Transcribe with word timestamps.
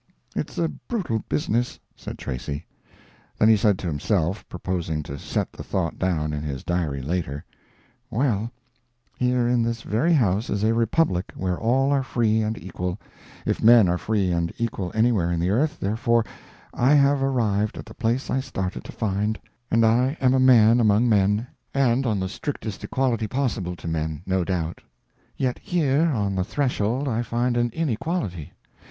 "It's 0.35 0.57
a 0.57 0.67
brutal 0.67 1.23
business," 1.29 1.79
said 1.95 2.17
Tracy. 2.17 2.65
Then 3.37 3.49
he 3.49 3.55
said 3.55 3.77
to 3.77 3.85
himself, 3.87 4.49
purposing 4.49 5.03
to 5.03 5.19
set 5.19 5.53
the 5.53 5.61
thought 5.63 5.99
down 5.99 6.33
in 6.33 6.41
his 6.41 6.63
diary 6.63 7.03
later: 7.03 7.45
"Well, 8.09 8.51
here 9.19 9.47
in 9.47 9.61
this 9.61 9.83
very 9.83 10.13
house 10.13 10.49
is 10.49 10.63
a 10.63 10.73
republic 10.73 11.31
where 11.35 11.59
all 11.59 11.91
are 11.91 12.01
free 12.01 12.41
and 12.41 12.57
equal, 12.57 12.99
if 13.45 13.61
men 13.61 13.87
are 13.87 13.99
free 13.99 14.31
and 14.31 14.51
equal 14.57 14.91
anywhere 14.95 15.31
in 15.31 15.39
the 15.39 15.51
earth, 15.51 15.79
therefore 15.79 16.25
I 16.73 16.95
have 16.95 17.21
arrived 17.21 17.77
at 17.77 17.85
the 17.85 17.93
place 17.93 18.31
I 18.31 18.39
started 18.39 18.83
to 18.85 18.91
find, 18.91 19.39
and 19.69 19.85
I 19.85 20.17
am 20.19 20.33
a 20.33 20.39
man 20.39 20.79
among 20.79 21.07
men, 21.09 21.45
and 21.75 22.07
on 22.07 22.19
the 22.19 22.27
strictest 22.27 22.83
equality 22.83 23.27
possible 23.27 23.75
to 23.75 23.87
men, 23.87 24.23
no 24.25 24.43
doubt. 24.43 24.81
Yet 25.37 25.59
here 25.59 26.07
on 26.07 26.33
the 26.33 26.43
threshold 26.43 27.07
I 27.07 27.21
find 27.21 27.55
an 27.55 27.69
inequality. 27.69 28.53